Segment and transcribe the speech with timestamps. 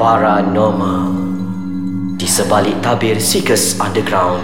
[0.00, 1.12] paranormal.
[2.16, 4.40] Di sebalik tabir Seekers Underground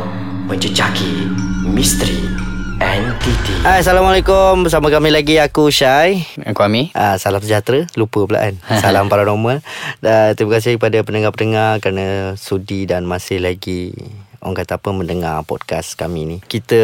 [0.53, 1.33] Menjejaki
[1.65, 2.29] misteri
[2.77, 4.69] entiti Hai, Assalamualaikum.
[4.69, 6.29] Bersama kami lagi Aku Syai.
[6.45, 6.93] Aku Ami.
[6.93, 7.89] Ah, Salam sejahtera.
[7.97, 8.61] Lupa pula kan?
[8.85, 9.65] Salam paranormal.
[10.05, 13.97] Dan terima kasih kepada pendengar-pendengar Kerana sudi dan masih lagi
[14.45, 16.37] Orang kata apa Mendengar podcast kami ni.
[16.45, 16.79] Kita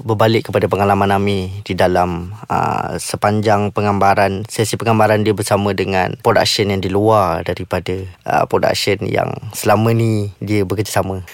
[0.00, 6.72] Berbalik kepada pengalaman Ami Di dalam uh, Sepanjang penggambaran Sesi penggambaran dia bersama dengan Production
[6.72, 7.92] yang di luar Daripada
[8.24, 11.24] uh, Production yang Selama ni Dia bekerjasama.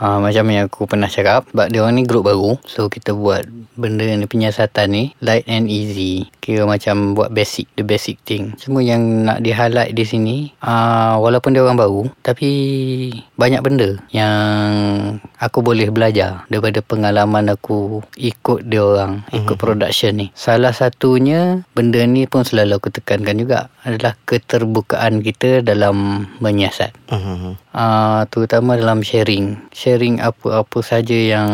[0.00, 2.56] Ha, Macam yang aku pernah cakap Sebab dia orang ni grup baru.
[2.64, 3.44] So kita buat
[3.76, 6.32] Benda ni penyiasatan ni Light and easy.
[6.40, 8.56] Kira macam buat basic The basic thing.
[8.56, 12.50] Cuma yang nak di highlight di sini uh, Walaupun dia orang baru Tapi
[13.36, 14.85] Banyak benda Yang
[15.40, 20.26] Aku boleh belajar Daripada pengalaman aku Ikut dia orang Ikut production ni.
[20.32, 26.92] Salah satunya Benda ni pun selalu aku tekankan juga Adalah keterbukaan kita Dalam menyiasat.
[27.06, 27.66] Mhm.
[27.76, 29.70] uh, terutama dalam sharing.
[29.70, 31.50] Sharing apa-apa saja yang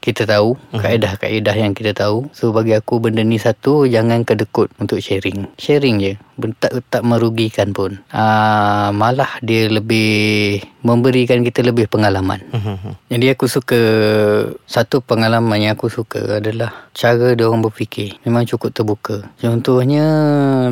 [0.00, 2.30] kita tahu kaedah-kaedah yang kita tahu.
[2.32, 5.50] So bagi aku benda ni satu jangan kedekut untuk sharing.
[5.60, 6.12] Sharing je
[6.60, 8.00] tak, tak merugikan pun.
[8.12, 13.10] Uh, malah dia lebih memberikan kita lebih pengalaman Mhm.
[13.10, 13.80] jadi aku suka
[14.64, 20.06] satu pengalaman yang aku suka adalah cara dia orang berfikir memang cukup terbuka contohnya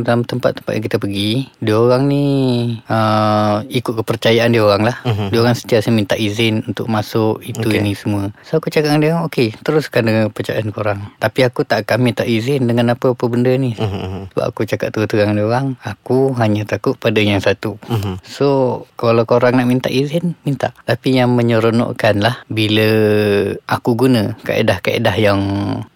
[0.01, 2.25] dalam tempat-tempat yang kita pergi dia orang ni
[2.87, 5.29] uh, ikut kepercayaan dia orang lah Mhm.
[5.29, 7.81] dia orang sentiasa minta izin untuk masuk itu Okay.
[7.81, 11.85] ini semua so aku cakap dengan dia okey teruskan dengan kepercayaan korang tapi aku tak
[11.85, 14.31] akan minta izin dengan apa-apa benda ni Mhm.
[14.31, 18.21] sebab aku cakap terus-terang dengan dia orang aku hanya takut pada yang satu Mhm.
[18.23, 18.47] So
[18.95, 20.04] kalau korang nak minta izin
[20.45, 22.89] Minta Tapi yang menyeronokkan lah Bila
[23.65, 25.41] aku guna Kaedah-kaedah yang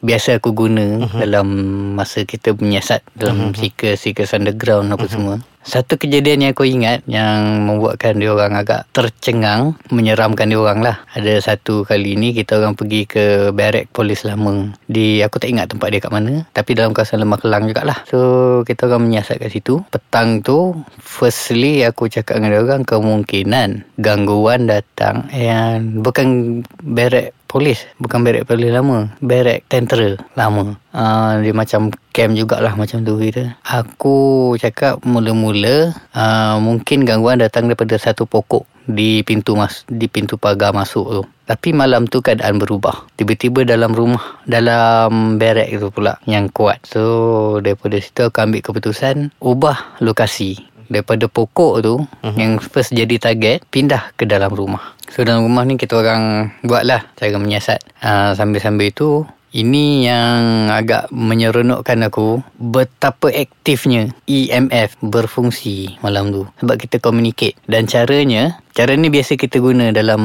[0.00, 1.20] Biasa aku guna uh-huh.
[1.20, 1.48] Dalam
[1.94, 3.58] masa kita menyiasat Dalam uh-huh.
[3.58, 5.12] seekers Seekers underground apa uh-huh.
[5.12, 5.36] semua
[5.68, 11.04] satu kejadian yang aku ingat Yang membuatkan dia orang agak tercengang Menyeramkan dia orang lah.
[11.12, 14.72] Ada satu kali ni Kita orang pergi ke Barrack polis lama.
[14.88, 18.00] Di Aku tak ingat tempat dia kat mana Tapi dalam kawasan Lemah Kelang jugalah.
[18.08, 18.18] So
[18.64, 19.84] kita orang menyiasat kat situ.
[19.92, 20.72] Petang tu
[21.04, 25.28] Firstly aku cakap dengan dia orang Kemungkinan Gangguan datang.
[25.36, 32.36] And Bukan Barrack polis Bukan barrack polis lama Barrack tentera lama uh, Dia macam camp
[32.36, 39.20] jugalah macam tu kita Aku cakap mula-mula uh, Mungkin gangguan datang daripada satu pokok di
[39.20, 41.22] pintu mas di pintu pagar masuk tu.
[41.44, 43.04] Tapi malam tu keadaan berubah.
[43.20, 46.80] Tiba-tiba dalam rumah dalam barek tu pula yang kuat.
[46.88, 52.36] So daripada situ aku ambil keputusan ubah lokasi daripada pokok tu uh-huh.
[52.36, 54.98] yang first jadi target pindah ke dalam rumah.
[55.08, 57.80] So dalam rumah ni kita orang buatlah cara menyiasat.
[58.02, 66.42] Uh, sambil-sambil tu ini yang agak menyeronokkan aku betapa aktifnya EMF berfungsi malam tu.
[66.60, 67.56] Sebab kita communicate.
[67.64, 70.22] Dan caranya cara ni biasa kita guna dalam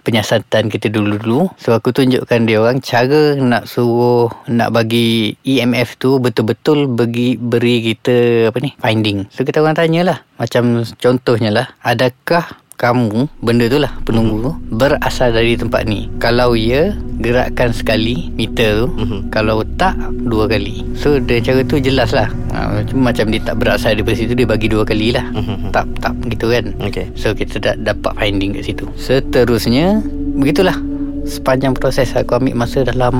[0.00, 1.52] penyiasatan kita dulu-dulu.
[1.60, 7.92] So aku tunjukkan dia orang cara nak suruh nak bagi EMF tu betul-betul bagi beri
[7.92, 9.28] kita apa ni finding.
[9.28, 12.48] So kita orang tanyalah macam contohnya lah adakah
[12.80, 16.08] kamu benda tu lah penunggu tu berasal dari tempat ni.
[16.16, 19.28] Kalau ya gerakkan sekali meter tu Mhm.
[19.28, 19.92] kalau tak
[20.24, 20.88] dua kali.
[20.96, 22.32] So dia cara tu jelas lah.
[22.56, 25.28] Ha, macam dia tak berasal daripada situ dia bagi dua kali lah.
[25.28, 25.76] Mhm.
[25.76, 26.72] tap tap gitu kan?
[26.80, 28.88] Okay so kita dah dapat finding kat situ.
[28.96, 30.00] Seterusnya
[30.34, 30.80] begitulah.
[31.20, 33.12] Sepanjang proses aku ambil masa dalam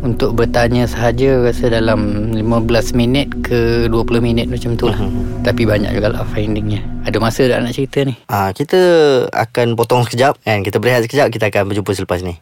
[0.00, 4.96] untuk bertanya sahaja rasa dalam 15 minit ke 20 minit macam tu lah.
[4.96, 5.44] Mhm.
[5.44, 8.78] tapi banyak juga lah findingnya ada masa tak nak cerita ni Ah, kita
[9.30, 10.60] akan potong sekejap kan.
[10.60, 12.36] Kita berehat sekejap, kita akan berjumpa selepas ni.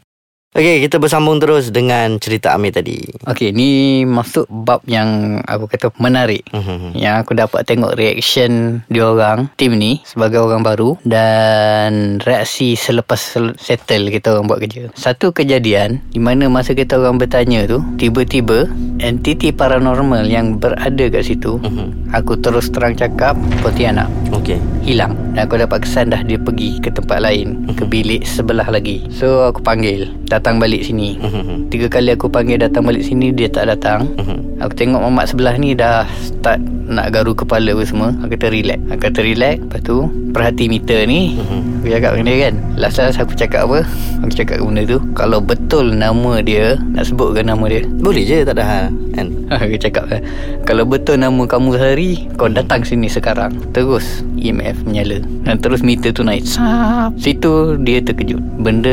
[0.55, 3.03] Okey, kita bersambung terus dengan cerita Amir tadi.
[3.27, 3.71] Okey, ni
[4.07, 6.47] masuk bab yang aku kata menarik.
[6.55, 6.95] Mhm.
[6.95, 13.59] Yang aku dapat tengok reaction diorang, tim ni sebagai orang baru dan reaksi selepas sel-
[13.59, 14.95] settle kita orang buat kerja.
[14.95, 21.23] Satu kejadian di mana masa kita orang bertanya tu, tiba-tiba entiti paranormal yang berada kat
[21.23, 22.13] situ, Mhm.
[22.13, 24.59] aku terus terang cakap Pontianak Okey.
[24.83, 29.03] hilang dan aku dapat kesan dah dia pergi ke tempat lain ke bilik sebelah lagi
[29.11, 31.69] so aku panggil datang balik sini Mhm.
[31.69, 34.54] tiga kali aku panggil datang balik sini dia tak datang Mhm.
[34.65, 38.13] Aku tengok mamak sebelah ni dah start nak garu kepala apa semua.
[38.21, 38.81] Aku kata relax.
[38.89, 39.57] Aku kata relax.
[39.61, 39.97] Lepas tu
[40.33, 41.81] perhati meter ni Mhm.
[41.81, 42.55] aku cakap dengan dia kan.
[42.77, 43.79] Last last aku cakap apa?
[44.21, 44.99] Aku cakap benda tu.
[45.13, 47.85] Kalau betul nama dia nak sebutkan nama dia.
[47.89, 48.85] Boleh je tak ada hal
[49.15, 49.27] kan.
[49.63, 50.21] Aku cakap kan
[50.65, 53.55] Kalau betul nama kamu Sehari Kau datang sini sekarang.
[53.71, 55.21] Terus EMF menyala.
[55.45, 56.43] Dan terus meter tu naik.
[56.45, 57.15] Sap.
[57.17, 58.41] Situ dia terkejut.
[58.59, 58.93] Benda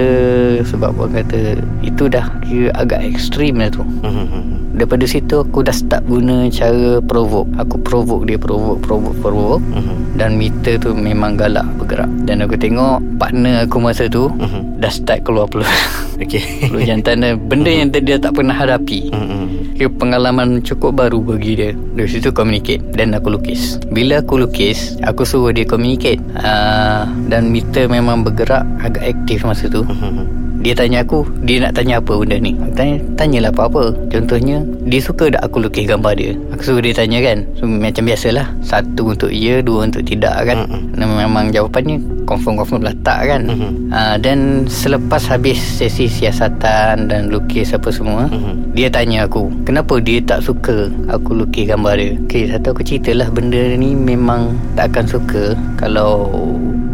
[0.63, 3.83] Sebab orang kata Itu dah kira agak ekstrim dah tu.
[3.83, 4.60] Mhm.
[4.81, 7.45] Daripada situ aku dah start guna cara provoke.
[7.61, 9.61] Aku provoke dia provoke provoke provoke.
[9.61, 10.17] Mhm.
[10.17, 12.09] dan meter tu memang galak bergerak.
[12.25, 14.81] Dan aku tengok partner aku masa tu Mhm.
[14.81, 15.65] dah start keluar peluh.
[16.21, 16.69] Okey.
[16.69, 19.13] peluh jantan dan benda yang dia tak pernah hadapi.
[19.13, 19.77] Mhm.
[19.77, 21.71] Kira pengalaman cukup baru bagi dia.
[21.73, 22.81] Dari situ communicate.
[22.93, 23.77] Dan aku lukis.
[23.89, 26.21] Bila aku lukis Aku suruh dia communicate.
[26.37, 29.81] Uh, Dan meter memang bergerak Agak aktif masa tu.
[29.81, 30.40] Mhm.
[30.61, 32.53] Dia tanya aku Dia nak tanya apa benda ni?
[32.53, 33.97] Aku tanya Tanyalah apa-apa.
[34.07, 36.31] Contohnya Dia suka tak aku lukis gambar dia?
[36.53, 37.41] Aku suruh dia tanya kan?
[37.55, 38.45] So, Macam biasalah.
[38.61, 40.69] Satu untuk ya Dua untuk tidak kan.
[40.93, 43.41] Dan memang jawapannya Confirm-confirm letak kan?
[43.43, 43.69] Mhm.
[43.89, 48.71] uh, Dan selepas habis sesi siasatan Dan lukis apa semua Mhm.
[48.71, 52.11] dia tanya aku Kenapa dia tak suka Aku lukis gambar dia?
[52.23, 55.43] Okay satu aku ceritalah Benda ni memang Tak akan suka
[55.75, 56.37] Kalau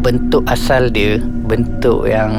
[0.07, 2.31] Bentuk asal dia Bentuk yang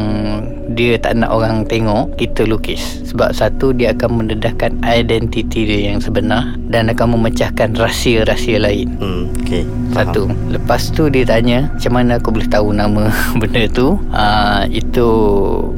[0.73, 6.01] Dia tak nak orang tengok Kita lukis Sebab satu Dia akan mendedahkan Identiti dia yang
[6.01, 9.69] sebenar Dan akan memecahkan Rahsia-rahsia lain Hmm, okey.
[9.93, 15.09] satu Lepas tu dia tanya Macam mana aku boleh tahu nama benda tu uh, Itu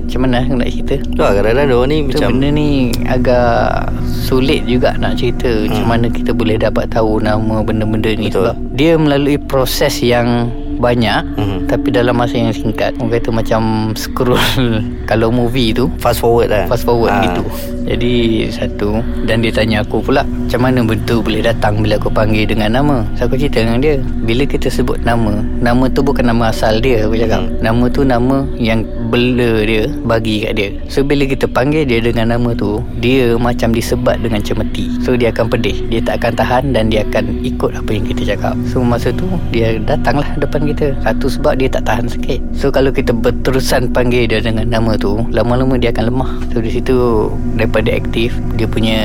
[0.07, 2.69] Macam mana aku nak cerita Tu lah kadang-kadang diorang ni macam benda ni
[3.11, 5.75] agak sulit juga nak cerita hmm.
[5.75, 8.47] Macam mana kita boleh dapat tahu nama benda-benda ni Betul.
[8.47, 11.59] Sebab dia melalui proses yang banyak Mhm.
[11.67, 13.61] Tapi dalam masa yang singkat Orang kata macam
[13.95, 14.41] scroll
[15.11, 16.65] Kalau movie tu fast forward lah.
[16.67, 17.23] Fast forward Ah.
[17.23, 17.43] gitu
[17.85, 18.15] Jadi
[18.49, 22.75] satu Dan dia tanya aku pula Macam mana bentuk boleh datang Bila aku panggil dengan
[22.75, 25.31] nama So aku cerita dengan dia Bila kita sebut nama
[25.61, 27.57] Nama tu bukan nama asal dia Aku cakap Hmm.
[27.61, 30.69] Nama tu nama yang bela dia Bagi kat dia.
[30.87, 34.87] So bila kita panggil dia dengan nama tu Dia macam disebat dengan cemeti.
[35.03, 35.83] So dia akan pedih.
[35.91, 38.55] Dia tak akan tahan Dan dia akan ikut apa yang kita cakap.
[38.71, 40.95] So masa tu Dia datanglah depan kita.
[41.03, 42.39] Satu sebab dia tak tahan sikit.
[42.55, 46.31] So kalau kita berterusan panggil dia dengan nama tu Lama-lama dia akan lemah.
[46.55, 47.29] So di situ
[47.59, 49.01] Daripada aktif Dia punya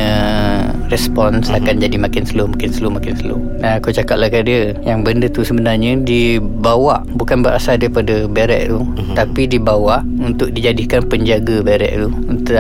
[0.90, 1.58] Respons mm-hmm.
[1.58, 5.00] akan jadi makin slow Makin slow Makin slow Nah aku cakap lah kat dia Yang
[5.02, 9.16] benda tu sebenarnya Dibawa Bukan berasal daripada Barrack tu mm-hmm.
[9.18, 12.54] Tapi dibawa Untuk dijadikan penjaga barrack tu Untuk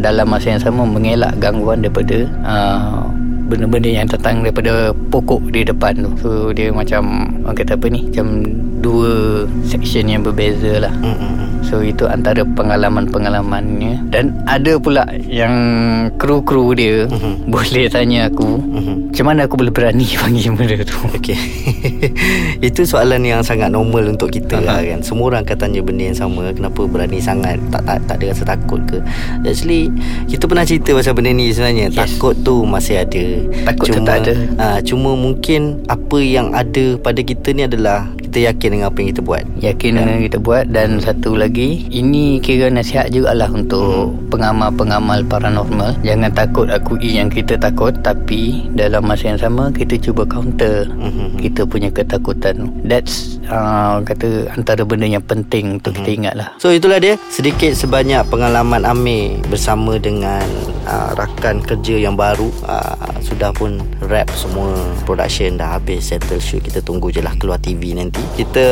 [0.00, 3.08] dalam masa yang sama Mengelak gangguan daripada uh,
[3.52, 6.10] benda-benda yang datang daripada pokok di depan tu.
[6.24, 8.08] So dia macam orang kata apa ni?
[8.08, 8.26] Macam
[8.80, 10.94] dua section yang berbeza lah.
[11.04, 11.51] Hmm, hmm, hmm.
[11.62, 15.54] So itu antara pengalaman-pengalamannya dan ada pula yang
[16.16, 17.48] kru-kru dia Mhm.
[17.48, 18.94] boleh tanya aku Mhm.
[19.08, 20.98] macam mana aku boleh berani panggil benda tu.
[21.12, 21.38] Okey.
[22.66, 24.64] Itu soalan yang sangat normal untuk kita Aha.
[24.64, 25.00] lah kan.
[25.00, 27.58] Semua orang akan tanya benda yang sama, kenapa berani sangat?
[27.68, 28.98] Tak tak tak ada rasa takut ke?
[29.42, 29.90] Actually,
[30.26, 31.86] kita pernah cerita pasal benda ni sebenarnya.
[31.88, 31.98] Yes.
[31.98, 33.24] Takut tu masih ada.
[33.66, 34.32] Takut tu cuma, tak ada.
[34.56, 39.08] Ah, cuma mungkin apa yang ada pada kita ni adalah kita yakin dengan apa yang
[39.12, 39.44] kita buat.
[39.60, 46.00] Yakin dengan kita buat Dan satu lagi Ini kira nasihat jugalah Untuk pengamal-pengamal paranormal.
[46.00, 51.44] Jangan takut akui yang kita takut Tapi Dalam masa yang sama Kita cuba counter Mhm.
[51.44, 52.72] Kita punya ketakutan.
[52.88, 57.20] That's uh, Kata Antara benda yang penting Untuk kita ingat lah So itulah dia.
[57.28, 60.40] Sedikit sebanyak pengalaman Amir bersama dengan
[60.88, 62.48] uh, rakan kerja yang baru.
[62.64, 64.72] Uh, sudah pun wrap semua
[65.04, 65.58] production.
[65.58, 66.62] Dah habis settle shoot.
[66.62, 68.66] Kita tunggu je lah keluar TV nanti kita